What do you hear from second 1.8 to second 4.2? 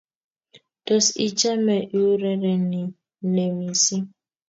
iurereni nee missing?